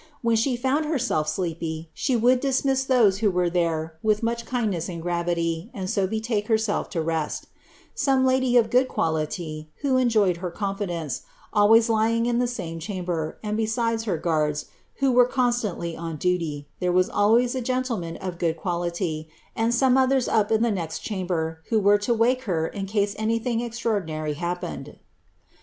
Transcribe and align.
When 0.23 0.35
she 0.35 0.57
found 0.57 0.85
herself 0.85 1.29
sleepy, 1.29 1.91
she 1.93 2.15
would 2.15 2.39
dismiss 2.39 2.83
those, 2.85 3.19
who 3.19 3.29
were 3.29 3.51
there, 3.51 3.99
with 4.01 4.23
much 4.23 4.47
kindness 4.47 4.89
and 4.89 4.99
gravity, 4.99 5.69
and 5.75 5.87
so 5.91 6.07
betake 6.07 6.47
herself 6.47 6.89
to 6.89 7.03
rest 7.03 7.45
Some 7.93 8.25
lady 8.25 8.57
of 8.57 8.71
good 8.71 8.87
quality, 8.87 9.69
who 9.83 9.97
enjoyed 9.97 10.37
her 10.37 10.49
confidence, 10.49 11.21
always 11.53 11.87
lying 11.87 12.25
in 12.25 12.39
the 12.39 12.47
same 12.47 12.79
chamber, 12.79 13.37
and 13.43 13.55
besides 13.55 14.05
her 14.05 14.17
guards, 14.17 14.65
who 14.95 15.11
were 15.11 15.27
constantly 15.27 15.95
on 15.95 16.15
duty, 16.15 16.67
there 16.79 16.91
wu 16.91 17.03
always 17.13 17.53
a 17.53 17.61
gentleman 17.61 18.17
of 18.17 18.39
good 18.39 18.57
quality, 18.57 19.29
and 19.55 19.71
some 19.71 19.97
others 19.97 20.27
up 20.27 20.51
in 20.51 20.63
the 20.63 20.71
next 20.71 21.01
chamber, 21.03 21.61
who 21.69 21.79
were 21.79 21.99
to 21.99 22.11
wake 22.11 22.45
her 22.45 22.65
in 22.65 22.87
case 22.87 23.13
anything 23.19 23.61
extraordinary 23.61 24.33
hap* 24.33 24.63
pened.' 24.63 24.95